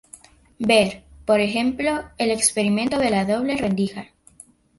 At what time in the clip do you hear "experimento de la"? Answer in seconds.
2.31-3.23